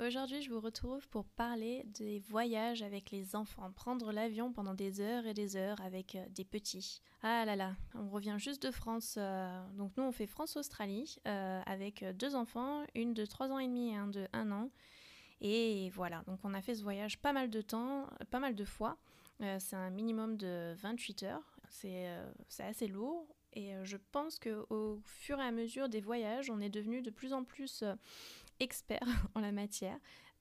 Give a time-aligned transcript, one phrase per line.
[0.00, 5.00] Aujourd'hui, je vous retrouve pour parler des voyages avec les enfants, prendre l'avion pendant des
[5.00, 7.02] heures et des heures avec euh, des petits.
[7.24, 9.16] Ah là là, on revient juste de France.
[9.18, 13.66] euh, donc nous, on fait France-Australie euh, avec deux enfants, une de 3 ans et
[13.66, 14.70] demi et un de 1 an.
[15.40, 18.64] Et voilà, donc on a fait ce voyage pas mal de temps, pas mal de
[18.64, 18.98] fois.
[19.40, 21.58] C'est un minimum de 28 heures.
[21.70, 22.08] C'est
[22.58, 23.26] assez lourd.
[23.52, 27.32] Et je pense qu'au fur et à mesure des voyages, on est devenu de plus
[27.32, 27.84] en plus
[28.60, 29.00] euh, expert
[29.34, 29.98] en la matière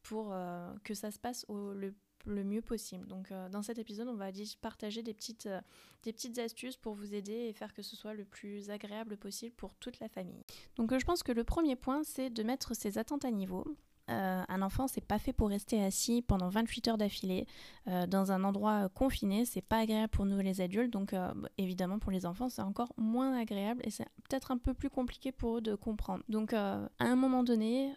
[0.08, 1.94] pour euh, que ça se passe le,
[2.26, 3.08] mieux possible.
[3.08, 4.32] Donc euh, dans cet épisode, on va
[4.62, 5.62] partager des petites, euh,
[6.04, 9.56] des petites astuces pour vous aider et faire que ce soit le plus agréable possible
[9.56, 10.44] pour toute la famille.
[10.76, 13.66] Donc je pense que le premier point, c'est de mettre ses attentes à niveau.
[14.10, 17.46] Euh, un enfant, c'est pas fait pour rester assis pendant 28 heures d'affilée
[17.88, 19.46] euh, dans un endroit euh, confiné.
[19.46, 22.94] C'est pas agréable pour nous les adultes, donc bah, évidemment pour les enfants, c'est encore
[22.98, 26.24] moins agréable et c'est peut-être un peu plus compliqué pour eux de comprendre.
[26.30, 27.94] Donc à un moment donné,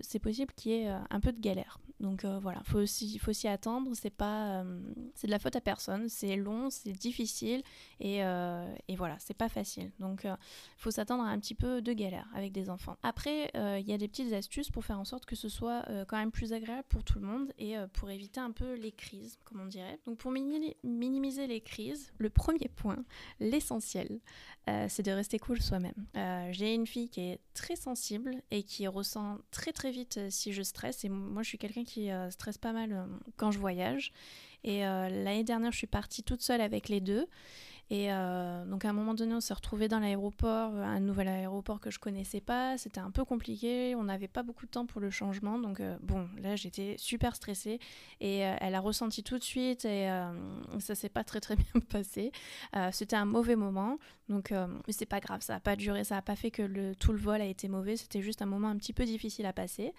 [0.00, 1.78] c'est possible qu'il y ait un peu de galère.
[2.00, 3.90] Donc euh, voilà, faut aussi, faut s'y attendre.
[3.94, 4.80] C'est pas, euh,
[5.14, 6.08] c'est de la faute à personne.
[6.08, 7.62] C'est long, c'est difficile
[8.00, 9.92] et, euh, et voilà, c'est pas facile.
[10.00, 10.34] Donc euh,
[10.76, 12.96] faut s'attendre à un petit peu de galère avec des enfants.
[13.02, 15.84] Après, euh, il y a des petites astuces pour faire en sorte que ce soit
[16.08, 19.38] quand même plus agréable pour tout le monde et pour éviter un peu les crises,
[19.44, 19.98] comme on dirait.
[20.04, 23.04] Donc pour mini- minimiser les crises, le premier point,
[23.40, 24.20] l'essentiel,
[24.88, 26.50] c'est de rester cool soi-même.
[26.52, 30.62] J'ai une fille qui est très sensible et qui ressent très très vite si je
[30.62, 31.04] stresse.
[31.04, 33.04] Et moi, je suis quelqu'un qui euh, stresse pas mal euh,
[33.36, 34.12] quand je voyage.
[34.64, 37.26] Et euh, l'année dernière, je suis partie toute seule avec les deux.
[37.90, 41.80] Et euh, donc à un moment donné, on s'est retrouvés dans l'aéroport, un nouvel aéroport
[41.80, 42.78] que je connaissais pas.
[42.78, 43.94] C'était un peu compliqué.
[43.94, 45.58] On n'avait pas beaucoup de temps pour le changement.
[45.58, 47.78] Donc euh, bon, là j'étais super stressée
[48.20, 50.08] et euh, elle a ressenti tout de suite et
[50.78, 52.32] ça s'est pas très très bien passé.
[52.92, 53.98] C'était un mauvais moment.
[54.30, 57.12] Donc mais c'est pas grave, ça a pas duré, ça a pas fait que tout
[57.12, 57.96] le vol a été mauvais.
[57.96, 59.92] C'était juste un moment un petit peu difficile à passer.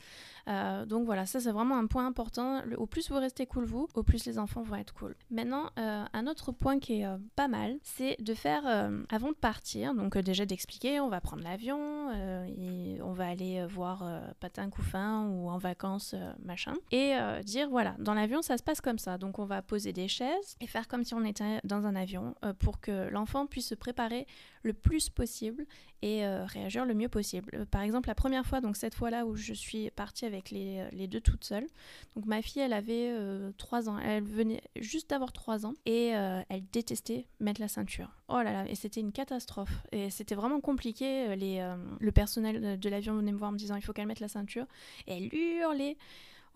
[0.47, 2.61] Donc voilà, ça c'est vraiment un point important.
[2.77, 5.15] Au plus vous restez cool vous, au plus les enfants vont être cool.
[5.29, 9.93] Maintenant, un autre point qui est pas mal, c'est de faire euh, avant de partir,
[9.93, 14.03] donc euh, déjà d'expliquer, on va prendre l'avion, euh, on va aller voir
[14.39, 17.13] Patin Couffin ou en vacances, machin, et
[17.43, 19.19] dire voilà, dans l'avion ça se passe comme ça.
[19.19, 22.33] Donc on va poser des chaises et faire comme si on était dans un avion
[22.59, 24.25] pour que l'enfant puisse se préparer
[24.65, 25.65] le plus possible
[26.01, 27.51] et euh, réagir le mieux possible.
[27.53, 30.79] Euh, par exemple, la première fois, donc cette fois-là où je suis partie avec les,
[30.79, 31.67] euh, les deux toutes seules,
[32.15, 33.13] donc ma fille, elle avait
[33.57, 38.09] 3 ans, elle venait juste d'avoir 3 ans et euh, elle détestait mettre la ceinture.
[38.27, 39.83] Oh là là, et c'était une catastrophe.
[39.91, 41.27] Et c'était vraiment compliqué.
[41.29, 43.93] euh, Les, euh, le personnel de l'avion venait me voir en me disant il faut
[43.93, 44.65] qu'elle mette la ceinture.
[45.07, 45.97] Et elle hurlait.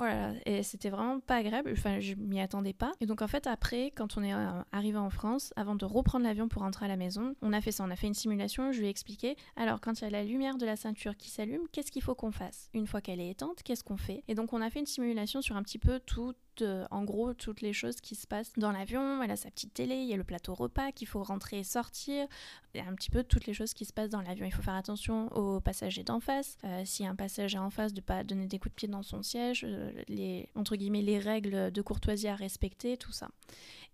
[0.01, 2.93] Oh là là, et c'était vraiment pas agréable, enfin je m'y attendais pas.
[3.01, 6.23] Et donc en fait après, quand on est euh, arrivé en France, avant de reprendre
[6.25, 8.71] l'avion pour rentrer à la maison, on a fait ça, on a fait une simulation,
[8.71, 11.29] je lui ai expliqué, alors quand il y a la lumière de la ceinture qui
[11.29, 12.69] s'allume, qu'est-ce qu'il faut qu'on fasse?
[12.73, 14.23] Une fois qu'elle est éteinte, qu'est-ce qu'on fait?
[14.29, 17.33] Et donc on a fait une simulation sur un petit peu tout euh, en gros
[17.33, 19.21] toutes les choses qui se passent dans l'avion.
[19.23, 21.63] Elle a sa petite télé, il y a le plateau repas qu'il faut rentrer et
[21.63, 22.27] sortir.
[22.75, 24.45] A un petit peu toutes les choses qui se passent dans l'avion.
[24.45, 26.57] Il faut faire attention aux passagers d'en face.
[26.63, 29.23] Euh, a un passager en face, de pas donner des coups de pied dans son
[29.23, 29.65] siège.
[29.67, 33.29] euh, les, entre guillemets, les règles de courtoisie à respecter, tout ça.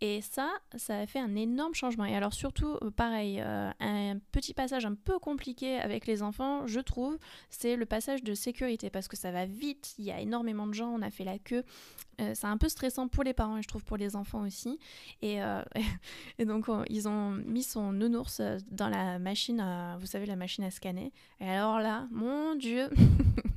[0.02, 2.04] Et ça, ça a fait un énorme changement.
[2.06, 6.80] Et alors surtout, euh, pareil, un petit passage un peu compliqué avec les enfants, je
[6.80, 7.18] trouve,
[7.50, 10.74] c'est le passage de sécurité parce que ça va vite, il y a énormément de
[10.74, 11.64] gens, on a fait la queue.
[12.22, 14.80] Euh, un peu stressant pour les parents et je trouve pour les enfants aussi.
[15.22, 15.62] Et, euh,
[16.46, 19.64] donc on- ils ont mis son nounours euh, dans la machine,
[20.00, 21.12] vous savez, la machine à scanner.
[21.42, 22.90] Et alors là, mon Dieu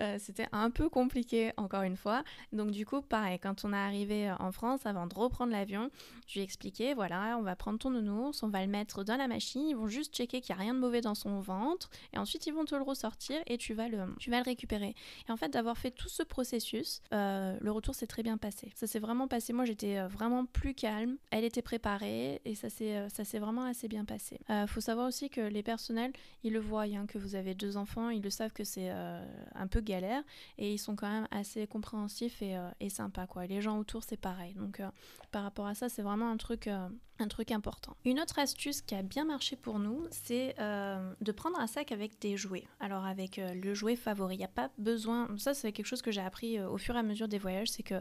[0.00, 2.22] Euh, c'était un peu compliqué encore une fois.
[2.52, 5.90] Donc du coup, pareil, quand on est arrivé en France, avant de reprendre l'avion,
[6.26, 9.16] je lui ai expliqué, voilà, on va prendre ton nounours, on va le mettre dans
[9.16, 11.90] la machine, ils vont juste checker qu'il n'y a rien de mauvais dans son ventre,
[12.12, 14.94] et ensuite ils vont te le ressortir et tu vas le, tu vas le récupérer.
[15.28, 18.72] Et en fait, d'avoir fait tout ce processus, euh, le retour s'est très bien passé.
[18.74, 22.70] Ça s'est vraiment passé, moi j'étais euh, vraiment plus calme, elle était préparée, et ça
[22.70, 24.40] s'est euh, vraiment assez bien passé.
[24.50, 27.76] Euh, faut savoir aussi que les personnels, ils le voient, hein, que vous avez deux
[27.76, 30.22] enfants, ils le savent que c'est euh, un peu galère
[30.56, 33.46] et ils sont quand même assez compréhensifs et, euh, sympas quoi.
[33.46, 34.54] Les gens autour c'est pareil.
[34.54, 34.88] Donc euh,
[35.30, 37.96] par rapport à ça c'est vraiment un truc, euh, un truc important.
[38.04, 42.20] Une autre astuce qui a bien marché pour nous c'est de prendre un sac avec
[42.20, 42.64] des jouets.
[42.80, 44.36] Alors avec le jouet favori.
[44.36, 46.98] Il n'y a pas besoin, ça c'est quelque chose que j'ai appris au fur et
[46.98, 48.00] à mesure des voyages, c'est que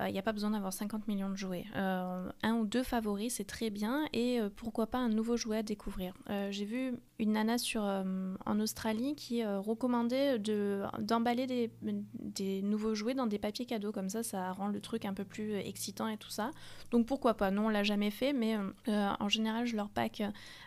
[0.00, 1.64] il n'y a pas besoin d'avoir 50 millions de jouets.
[1.74, 4.04] Euh, un ou deux favoris, c'est très bien.
[4.12, 6.12] Et euh, pourquoi pas un nouveau jouet à découvrir.
[6.28, 11.70] Euh, J'ai vu une nana sur, euh, en Australie qui euh, recommandait de- d'emballer des,
[12.14, 13.90] des nouveaux jouets dans des papiers cadeaux.
[13.92, 16.50] Comme ça, ça rend le truc un peu plus euh, excitant et tout ça.
[16.90, 17.50] Donc pourquoi pas?
[17.50, 20.22] Non, on l'a jamais fait, mais euh, euh, en général, je leur pack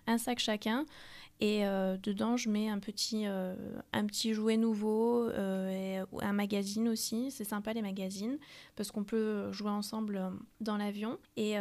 [0.07, 0.85] un sac chacun.
[1.41, 1.63] Et
[2.03, 7.31] dedans, je mets un petit, un petit jouet nouveau, et un magazine aussi.
[7.31, 8.37] C'est sympa les magazines
[8.75, 10.21] parce qu'on peut jouer ensemble
[10.59, 11.17] dans l'avion.
[11.37, 11.55] Et,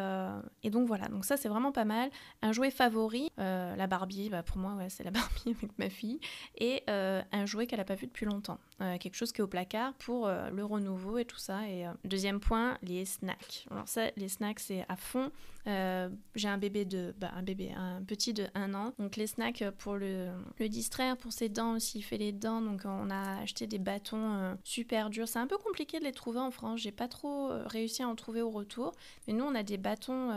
[0.62, 2.10] et, donc voilà, donc ça c'est vraiment pas mal.
[2.42, 6.18] Un jouet favori, la Barbie, bah, pour moi ouais, c'est la Barbie avec ma fille.
[6.58, 8.58] Et un jouet qu'elle n'a pas vu depuis longtemps.
[8.78, 11.68] quelque chose qui est au placard pour le renouveau et tout ça.
[11.68, 13.66] Et deuxième point, les snacks.
[13.70, 15.30] Alors ça, les snacks c'est à fond.
[15.66, 18.92] Euh, j'ai un bébé de, bah, un bébé, un petit de 1 an.
[18.98, 20.30] Donc les snacks pour le,
[20.68, 22.60] distraire, pour ses dents aussi, il fait les dents.
[22.60, 25.28] Donc on a acheté des bâtons euh, super durs.
[25.28, 26.80] C'est un peu compliqué de les trouver en France.
[26.80, 28.92] J'ai pas trop euh, réussi à en trouver au retour.
[29.26, 30.30] Mais nous on a des bâtons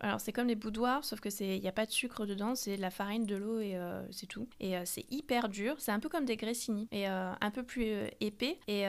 [0.00, 2.54] alors c'est comme les boudoirs, sauf que c'est il n'y a pas de sucre dedans,
[2.54, 4.48] c'est de la farine, de l'eau et euh, c'est tout.
[4.60, 7.62] Et euh, c'est hyper dur, c'est un peu comme des gressini et euh, un peu
[7.62, 8.86] plus épais et,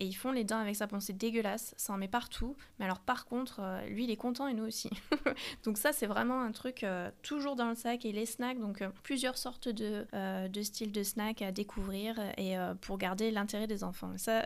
[0.00, 0.86] ils font les dents avec ça.
[0.86, 2.56] Bon c'est dégueulasse, ça en met partout.
[2.78, 4.90] Mais alors par contre, lui il est content et nous aussi.
[5.64, 6.84] donc ça c'est vraiment un truc
[7.22, 10.06] toujours dans le sac et les snacks, donc plusieurs sortes de,
[10.48, 14.12] de styles de snacks à découvrir et pour garder l'intérêt des enfants.
[14.16, 14.44] Ça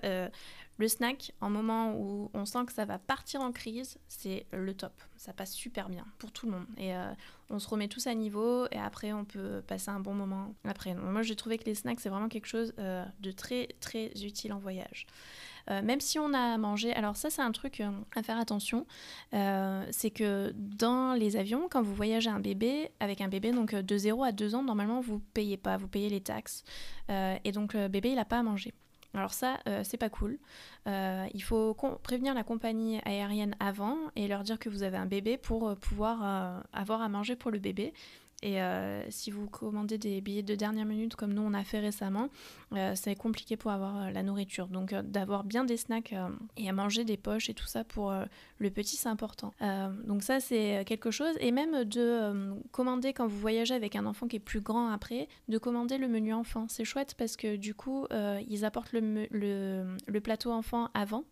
[0.82, 4.74] le snack, en moment où on sent que ça va partir en crise, c'est le
[4.74, 4.92] top.
[5.16, 6.66] Ça passe super bien pour tout le monde.
[6.76, 7.12] Et euh,
[7.50, 10.94] on se remet tous à niveau et après on peut passer un bon moment après.
[10.94, 14.52] moi j'ai trouvé que les snacks c'est vraiment quelque chose euh, de très très utile
[14.52, 15.06] en voyage.
[15.70, 17.80] Euh, même si on a à manger, alors ça c'est un truc
[18.16, 18.84] à faire attention,
[19.30, 23.96] c'est que dans les avions, quand vous voyagez un bébé, avec un bébé donc de
[23.96, 26.64] 0 à 2 ans, normalement vous payez pas, vous payez les taxes.
[27.08, 28.74] et donc le bébé il n'a pas à manger.
[29.14, 30.38] Alors ça, euh, c'est pas cool.
[30.86, 35.06] Euh, il faut prévenir la compagnie aérienne avant et leur dire que vous avez un
[35.06, 37.92] bébé pour euh, pouvoir avoir à manger pour le bébé.
[38.42, 41.78] Et euh, si vous commandez des billets de dernière minute comme nous on a fait
[41.78, 42.28] récemment,
[42.72, 44.66] euh, c'est compliqué pour avoir euh, la nourriture.
[44.66, 46.14] Donc d'avoir bien des snacks
[46.56, 48.12] et à manger des poches et tout ça pour
[48.58, 49.52] le petit c'est important.
[50.06, 51.34] donc ça c'est quelque chose.
[51.40, 55.28] Et même de commander quand vous voyagez avec un enfant qui est plus grand après,
[55.48, 56.66] de commander le menu enfant.
[56.68, 58.06] C'est chouette parce que du coup
[58.48, 61.24] ils apportent le, le plateau enfant avant.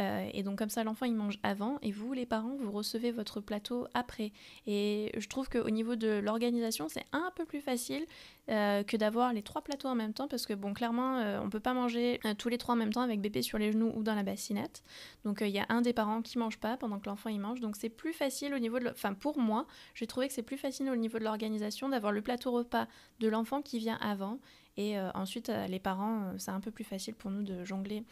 [0.00, 3.10] Euh, et donc comme ça, l'enfant, il mange avant, et vous, les parents, vous recevez
[3.10, 4.32] votre plateau après.
[4.66, 8.06] Et je trouve qu'au niveau de l'organisation, c'est un peu plus facile
[8.48, 11.50] euh, que d'avoir les trois plateaux en même temps, parce que bon, clairement, euh, on
[11.50, 14.02] peut pas manger tous les trois en même temps avec bébé sur les genoux ou
[14.02, 14.82] dans la bassinette.
[15.24, 17.60] Donc il y a un des parents qui mange pas pendant que l'enfant il mange.
[17.60, 18.88] Donc c'est plus facile au niveau de...
[18.88, 22.22] Enfin pour moi, j'ai trouvé que c'est plus facile au niveau de l'organisation d'avoir le
[22.22, 22.88] plateau repas
[23.20, 24.38] de l'enfant qui vient avant.
[24.78, 28.04] Et ensuite, les parents, c'est un peu plus facile pour nous de jongler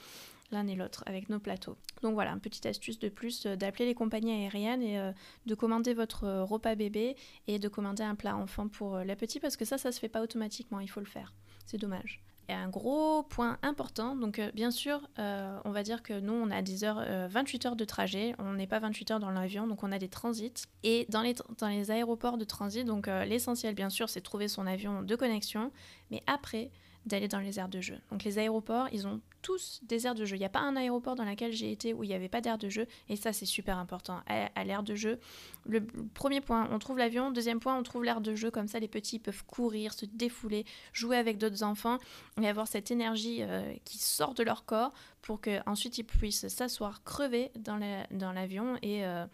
[0.52, 1.76] l'un et l'autre avec nos plateaux.
[2.02, 5.12] Donc voilà, une petite astuce de plus euh, d'appeler les compagnies aériennes et euh,
[5.47, 7.17] de commander votre euh, repas bébé
[7.47, 10.08] et de commander un plat enfant pour la petite parce que ça, ça se fait
[10.08, 11.35] pas automatiquement, il faut le faire.
[11.67, 12.23] C'est dommage.
[12.49, 16.62] Et un gros point important, donc bien sûr, on va dire que nous, on a
[16.62, 19.93] des heures, 28 heures de trajet, on n'est pas 28 heures dans l'avion, donc on
[19.93, 20.64] a des transits.
[20.82, 24.67] Et dans les, dans les aéroports de transit, donc l'essentiel, bien sûr, c'est trouver son
[24.67, 25.70] avion de connexion,
[26.11, 26.73] mais après,
[27.06, 27.99] d'aller dans les aires de jeu.
[28.11, 30.37] Donc les aéroports, ils ont tous des aires de jeu.
[30.37, 32.41] Il n'y a pas un aéroport dans lequel j'ai été où il n'y avait pas
[32.41, 32.87] d'aire de jeu.
[33.08, 34.20] Et ça, c'est super important.
[34.26, 35.19] À, l'aire de jeu,
[35.67, 37.31] le premier point, on trouve l'avion.
[37.31, 38.50] Deuxième point, on trouve l'aire de jeu.
[38.50, 41.99] Comme ça, les petits peuvent courir, se défouler, jouer avec d'autres enfants
[42.41, 44.93] et avoir cette énergie euh, qui sort de leur corps
[45.23, 49.05] pour qu'ensuite ils puissent s'asseoir, crever dans l'avion et...
[49.05, 49.26] Euh,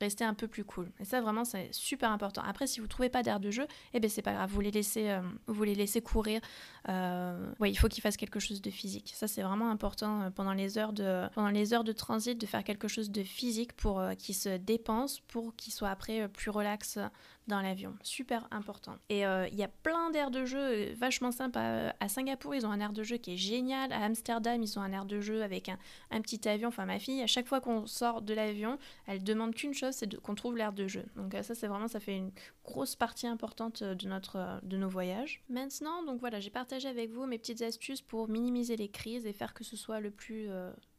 [0.00, 0.90] rester un peu plus cool.
[1.00, 2.42] Et ça, vraiment, c'est super important.
[2.46, 4.70] Après, si vous trouvez pas d'air de jeu, eh ben c'est pas grave, vous les
[4.70, 6.40] laissez, euh, vous les laissez courir.
[6.88, 9.12] Euh, ouais, il faut qu'ils fassent quelque chose de physique.
[9.14, 12.46] Ça, c'est vraiment important euh, pendant les heures de, pendant les heures de transit de
[12.46, 16.98] faire quelque chose de physique pour qu'ils se dépensent, pour qu'ils soient après plus relax
[17.46, 17.94] dans l'avion.
[18.02, 18.96] Super important.
[19.08, 21.92] Et euh, il y a plein d'aires de jeu euh, vachement sympas.
[22.00, 23.92] À Singapour, ils ont un air de jeu qui est génial.
[23.92, 26.68] À Amsterdam, ils ont un air de jeu avec un, petit avion.
[26.68, 30.16] Enfin, ma fille, à chaque fois qu'on sort de l'avion, elle demande qu'une chose, c'est
[30.20, 31.04] qu'on trouve l'air de jeu.
[31.16, 32.32] Donc euh, ça, c'est vraiment, ça fait une
[32.64, 35.42] grosse partie importante de, notre, de nos voyages.
[35.50, 39.32] Maintenant, donc voilà, j'ai partagé avec vous mes petites astuces pour minimiser les crises et
[39.32, 40.48] faire que ce soit le plus...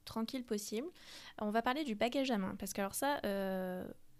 [0.05, 0.87] tranquille possible.
[1.39, 3.19] On va parler du bagage à main parce que alors ça,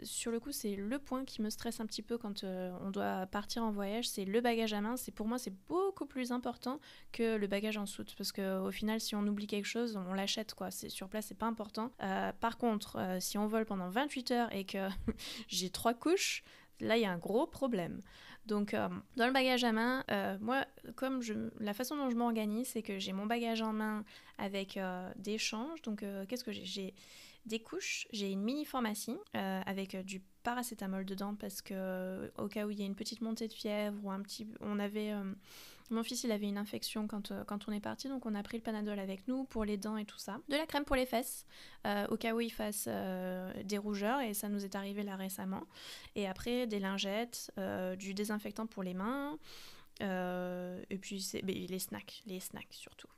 [0.03, 2.91] sur le coup, c'est le point qui me stresse un petit peu quand euh, on
[2.91, 4.97] doit partir en voyage, c'est le bagage à main.
[4.97, 6.79] C'est pour moi, c'est beaucoup plus important
[7.11, 10.53] que le bagage en soute, parce qu'au final, si on oublie quelque chose, on l'achète
[10.53, 10.71] quoi.
[10.71, 11.91] C'est sur place, c'est pas important.
[12.03, 14.87] Euh, par contre, euh, si on vole pendant 28 heures et que
[15.47, 16.43] j'ai trois couches,
[16.79, 18.01] là, il y a un gros problème.
[18.45, 18.75] Donc,
[19.15, 20.03] dans le bagage à main,
[20.39, 21.21] moi, comme
[21.59, 24.03] la façon dont je m'organise, c'est que j'ai mon bagage en main
[24.37, 24.79] avec
[25.17, 25.81] des changes.
[25.81, 26.93] Donc, qu'est-ce que j'ai?
[27.45, 32.27] Des couches, j'ai une mini pharmacie euh, avec euh, du paracétamol dedans parce que euh,
[32.39, 34.79] au cas où il y a une petite montée de fièvre ou un petit on
[34.79, 35.13] avait
[35.91, 38.57] Mon fils, il avait une infection quand, quand on est parti, donc on a pris
[38.57, 40.39] le Panadol avec nous pour les dents et tout ça.
[40.49, 41.45] De la crème pour les fesses,
[42.09, 42.87] au cas où il fasse
[43.63, 45.63] des rougeurs, et ça nous est arrivé là récemment.
[46.15, 47.51] Et après, des lingettes,
[47.99, 49.37] du désinfectant pour les mains,
[50.01, 53.09] et puis les snacks, les snacks surtout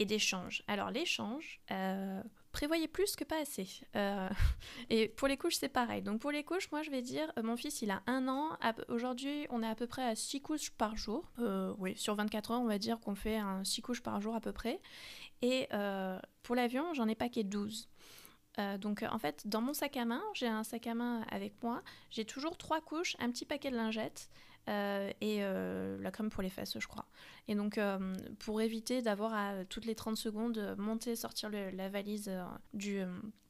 [0.00, 0.64] et d'échange.
[0.66, 2.22] Alors l'échange, euh,
[2.52, 3.68] prévoyez plus que pas assez.
[3.96, 4.28] Euh,
[4.90, 6.02] et pour les couches, c'est pareil.
[6.02, 8.56] Donc pour les couches, moi je vais dire, euh, mon fils il a un an.
[8.88, 11.30] Aujourd'hui, on est à peu près à 6 couches par jour.
[11.78, 14.40] oui, sur 24 heures, on va dire qu'on fait un 6 couches par jour à
[14.40, 14.80] peu près.
[15.42, 15.68] Et
[16.42, 17.88] pour l'avion, j'en ai pas qu'à 12.
[18.78, 21.82] donc en fait, dans mon sac à main, j'ai un sac à main avec moi,
[22.10, 24.28] j'ai toujours trois couches, un petit paquet de lingettes,
[24.68, 27.06] euh, et euh, la crème pour les fesses, je crois.
[27.48, 32.30] Et donc, euh, pour éviter d'avoir à toutes les 30 secondes monter, sortir la valise
[32.72, 33.02] du,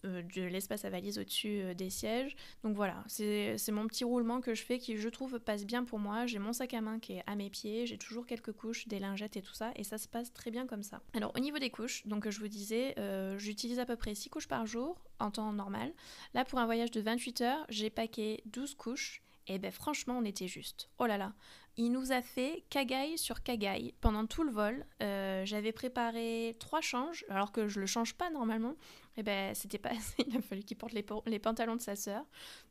[0.04, 2.36] de l'espace à valise au-dessus des sièges.
[2.62, 5.98] Donc voilà, c'est mon petit roulement que je fais qui, je trouve, passe bien pour
[5.98, 6.26] moi.
[6.26, 8.98] J'ai mon sac à main qui est à mes pieds, j'ai toujours quelques couches, des
[8.98, 11.02] lingettes et tout ça, et ça se passe très bien comme ça.
[11.14, 12.94] Alors, au niveau des couches, donc je vous disais,
[13.36, 15.92] j'utilise à peu près 6 couches par jour en temps normal.
[16.32, 20.16] Là, pour un voyage de 28 heures, j'ai paqué 12 couches et eh ben franchement,
[20.16, 20.88] on était juste.
[20.98, 21.32] Oh là là.
[21.76, 24.86] Il nous a fait cagaille sur cagaille pendant tout le vol.
[25.02, 28.76] Euh, j'avais préparé trois changes, alors que je le change pas normalement.
[29.16, 30.22] Et eh ben c'était pas assez.
[30.28, 32.24] Il a fallu qu'il porte les, pantalons de sa sœur.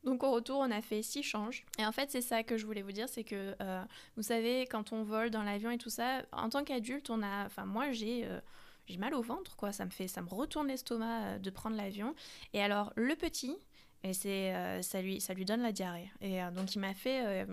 [0.06, 1.66] Donc au retour, on a fait six changes.
[1.80, 3.84] Et en fait, c'est ça que je voulais vous dire, c'est que euh,
[4.16, 7.46] vous savez, quand on vole dans l'avion et tout ça, en tant qu'adulte, on a,
[7.46, 8.40] enfin moi j'ai euh,
[8.86, 9.74] j'ai mal au ventre, quoi.
[9.74, 12.16] Ça me fait, ça me retourne l'estomac de prendre l'avion.
[12.54, 13.58] Et alors, le petit,
[14.04, 16.10] et euh, ça, lui, ça lui donne la diarrhée.
[16.22, 17.46] Et euh, donc il m'a fait euh,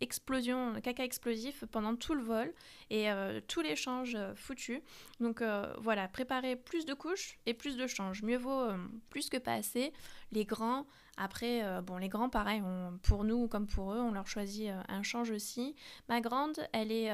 [0.00, 2.52] explosion, caca explosif pendant tout le vol
[2.88, 3.08] et
[3.46, 4.80] tous les changes foutus.
[5.20, 5.42] Donc
[5.78, 8.22] voilà, préparer plus de couches et plus de changes.
[8.22, 8.68] Mieux vaut
[9.10, 9.92] plus que pas assez.
[10.32, 12.62] Les grands, après, bon, les grands, pareil,
[13.02, 15.76] pour nous comme pour eux, on leur choisit un change aussi.
[16.08, 17.10] Ma grande, elle est...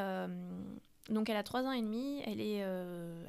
[1.10, 2.64] donc elle a 3 ans et demi, elle est,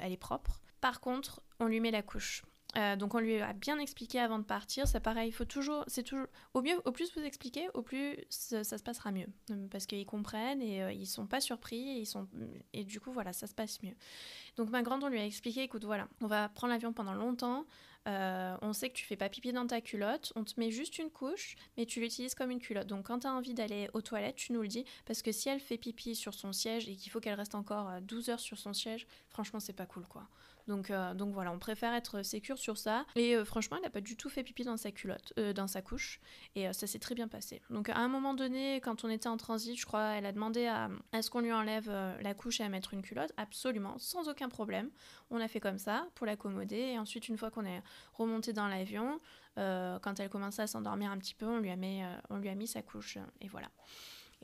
[0.00, 0.62] elle est propre.
[0.80, 2.44] Par contre, on lui met la couche.
[2.76, 4.86] Euh, donc on lui a bien expliqué avant de partir.
[4.86, 8.18] C'est pareil, il faut toujours, c'est toujours, au mieux, au plus vous expliquez, au plus
[8.28, 12.00] ça, se passera mieux, euh, parce qu'ils comprennent et euh, ils sont pas surpris et
[12.00, 12.28] ils sont,
[12.74, 13.94] et du coup voilà, ça se passe mieux.
[14.56, 17.64] Donc ma grande, on lui a expliqué, écoute voilà, on va prendre l'avion pendant longtemps.
[18.06, 21.10] on sait que tu fais pas pipi dans ta culotte, on te met juste une
[21.10, 22.86] couche, mais tu l'utilises comme une culotte.
[22.86, 25.48] Donc quand tu as envie d'aller aux toilettes, tu nous le dis, parce que si
[25.48, 28.58] elle fait pipi sur son siège et qu'il faut qu'elle reste encore 12 heures sur
[28.58, 30.28] son siège, franchement c'est pas cool quoi.
[30.68, 33.06] Donc, euh, donc voilà, on préfère être sécure sur ça.
[33.16, 35.66] Et euh, franchement, elle n'a pas du tout fait pipi dans sa culotte, euh, dans
[35.66, 36.20] sa couche.
[36.54, 37.60] Et ça s'est très bien passé.
[37.70, 40.66] Donc à un moment donné, quand on était en transit, je crois, elle a demandé
[40.66, 40.88] à,
[41.20, 43.32] ce qu'on lui enlève la couche et à mettre une culotte.
[43.36, 44.90] Absolument, sans aucun problème.
[45.30, 46.76] On a fait comme ça pour l'accommoder.
[46.76, 47.82] Et ensuite, une fois qu'on est
[48.12, 49.20] remonté dans l'avion,
[49.56, 53.18] quand elle commençait à s'endormir un petit peu, on lui a mis sa couche.
[53.40, 53.68] Et voilà.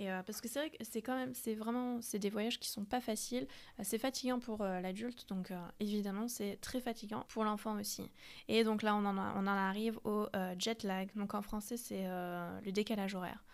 [0.01, 2.69] Euh, parce que c'est vrai que c'est quand même, c'est vraiment, c'est des voyages qui
[2.69, 3.47] sont pas faciles.
[3.79, 8.11] Euh, c'est fatigant pour euh, l'adulte, donc évidemment c'est très fatigant pour l'enfant aussi.
[8.49, 10.27] Et donc là on en, on en arrive au
[10.59, 11.11] jet lag.
[11.15, 13.45] Donc en français c'est le décalage horaire.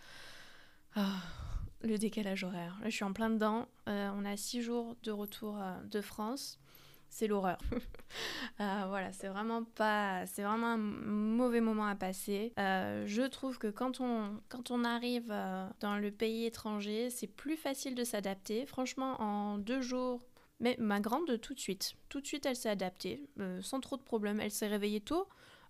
[0.96, 1.22] Ah,
[1.82, 2.78] le décalage horaire.
[2.82, 3.68] Là je suis en plein dedans.
[3.86, 6.58] on a six jours de retour de France
[7.10, 7.58] c'est l'horreur.
[8.58, 12.52] Euh, voilà, c'est vraiment pas, c'est vraiment un mauvais moment à passer.
[12.58, 17.28] Euh, je trouve que quand on, quand on arrive euh, dans le pays étranger, c'est
[17.28, 18.66] plus facile de s'adapter.
[18.66, 20.20] Franchement, en deux jours,
[20.58, 23.22] mais ma grande tout de suite, tout de suite, elle s'est adaptée,
[23.62, 24.40] sans trop de problèmes.
[24.40, 25.26] Elle s'est réveillée tôt.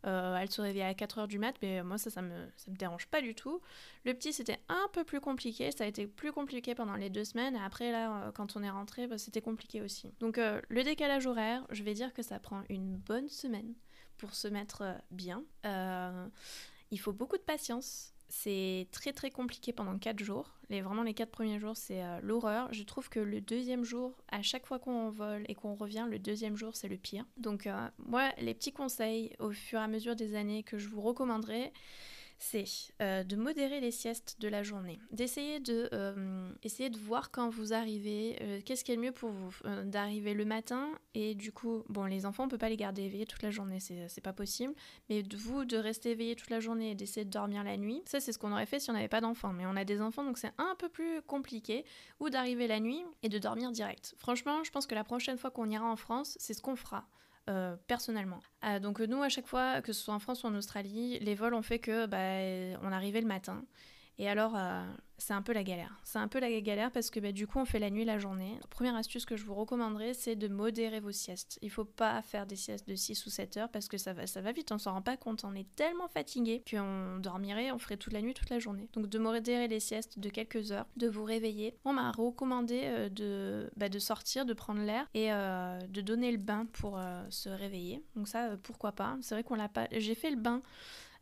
[0.07, 2.77] Euh, elle se réveillait à 4h du mat, mais moi ça, ça me, ça me
[2.77, 3.61] dérange pas du tout.
[4.05, 7.25] Le petit c'était un peu plus compliqué, ça a été plus compliqué pendant les deux
[7.25, 10.13] semaines, après là, euh, quand on est rentré, bah, c'était compliqué aussi.
[10.21, 13.75] Donc euh, le décalage horaire, je vais dire que ça prend une bonne semaine
[14.17, 15.45] pour se mettre bien.
[16.91, 18.13] il faut beaucoup de patience.
[18.33, 20.55] C'est très très compliqué pendant 4 jours.
[20.69, 22.73] Les, vraiment les 4 premiers jours, c'est euh, l'horreur.
[22.73, 26.21] Je trouve que le deuxième jour, à chaque fois qu'on vole et qu'on revient, le
[26.21, 27.25] deuxième jour, c'est le pire.
[27.37, 30.89] Donc euh, moi, les petits conseils au fur et à mesure des années que je
[30.89, 31.73] vous recommanderais,
[32.41, 32.65] c'est
[33.03, 37.51] euh, de modérer les siestes de la journée, d'essayer de, euh, essayer de voir quand
[37.51, 39.55] vous arrivez, euh, qu'est-ce qui est le mieux pour vous,
[39.85, 43.27] d'arriver le matin et du coup, bon, les enfants, on peut pas les garder éveillés
[43.27, 44.75] toute la journée, c'est pas possible,
[45.11, 48.21] mais vous, de rester éveillé toute la journée et d'essayer de dormir la nuit, ça
[48.21, 50.25] c'est ce qu'on aurait fait si on n'avait pas d'enfants, mais on a des enfants
[50.25, 51.85] donc c'est un peu plus compliqué,
[52.21, 54.15] ou d'arriver la nuit et de dormir direct.
[54.17, 57.07] Franchement, je pense que la prochaine fois qu'on ira en France, c'est ce qu'on fera.
[57.51, 58.39] Euh, personnellement.
[58.65, 61.35] Euh, donc nous, à chaque fois, que ce soit en France ou en Australie, les
[61.35, 63.65] vols ont fait que bah, on arrivait le matin.
[64.21, 64.83] Et alors, euh,
[65.17, 65.99] c'est un peu la galère.
[66.05, 68.19] C'est un peu la galère parce que bah, du coup, on fait la nuit, la
[68.19, 68.59] journée.
[68.61, 71.59] La première astuce que je vous recommanderais, c'est de modérer vos siestes.
[71.63, 74.27] Il faut pas faire des siestes de 6 ou 7 heures parce que ça va,
[74.27, 75.43] ça va vite, on s'en rend pas compte.
[75.45, 78.91] On est tellement fatigué qu'on dormirait, on ferait toute la nuit, toute la journée.
[78.93, 81.75] Donc, de modérer les siestes de quelques heures, de vous réveiller.
[81.87, 86.31] On m'a recommandé euh, de, bah, de sortir, de prendre l'air et euh, de donner
[86.31, 87.01] le bain pour
[87.31, 88.05] se réveiller.
[88.17, 89.17] Donc, ça, pourquoi pas?
[89.23, 89.89] C'est vrai qu'on l'a pas.
[89.93, 90.61] J'ai fait le bain.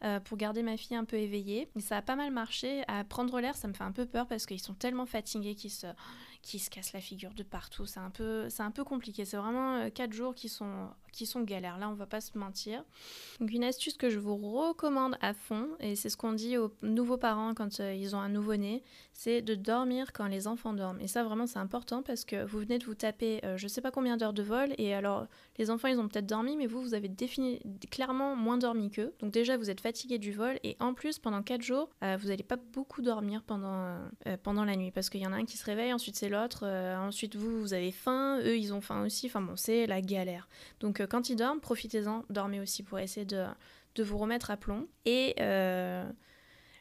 [0.04, 1.68] Euh, pour garder ma fille un peu éveillée.
[1.80, 2.84] Ça a pas mal marché.
[2.86, 5.72] À prendre l'air, ça me fait un peu peur parce qu'ils sont tellement fatigués qu'ils
[5.72, 5.88] se,
[6.42, 7.86] qui se cassent la figure de partout.
[7.86, 9.24] C'est un peu, c'est un peu compliqué.
[9.24, 11.78] C'est vraiment 4 jours qui sont qui sont galères.
[11.78, 12.84] Là, on va pas se mentir.
[13.40, 16.72] Donc une astuce que je vous recommande à fond, et c'est ce qu'on dit aux
[16.82, 21.00] nouveaux parents quand euh, ils ont un nouveau-né, c'est de dormir quand les enfants dorment.
[21.00, 23.80] Et ça, vraiment, c'est important parce que vous venez de vous taper euh, je sais
[23.80, 25.26] pas combien d'heures de vol, et alors
[25.58, 29.12] les enfants, ils ont peut-être dormi, mais vous, vous avez défini, clairement moins dormi qu'eux.
[29.20, 32.28] Donc déjà, vous êtes fatigué du vol, et en plus, pendant 4 jours, euh, vous
[32.28, 33.98] n'allez pas beaucoup dormir pendant,
[34.42, 36.66] pendant la nuit, parce qu'il y en a un qui se réveille, ensuite c'est l'autre,
[36.66, 39.26] ensuite vous, vous avez faim, eux, ils ont faim aussi.
[39.26, 40.48] Enfin bon, c'est la galère.
[40.80, 43.46] Donc quand ils dorment, profitez-en, dormez aussi pour essayer de,
[44.02, 44.86] vous remettre à plomb.
[45.04, 46.08] Et euh,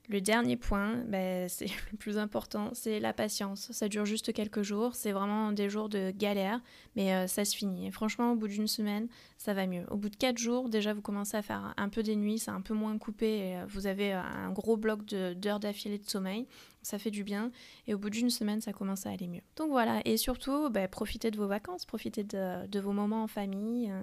[0.10, 3.72] le dernier point, ben, c'est le plus important, c'est la patience.
[3.72, 6.62] Ça dure juste quelques jours, c'est vraiment des jours de galère,
[6.96, 7.88] mais euh, ça se finit.
[7.88, 9.86] Et franchement, au bout d'une semaine, ça va mieux.
[9.90, 12.52] Au bout de quatre jours, déjà, vous commencez à faire un peu des nuits, c'est
[12.52, 16.48] un peu moins coupé, et euh, vous avez un gros bloc d'heures d'affilée de sommeil
[16.88, 17.52] ça fait du bien.
[17.86, 19.42] Et au bout d'une semaine, ça commence à aller mieux.
[19.56, 23.94] Donc voilà, et surtout, bah, profitez de vos vacances, profitez de, vos moments en famille.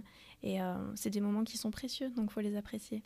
[0.42, 3.02] Et euh, c'est des moments qui sont précieux, donc faut les apprécier.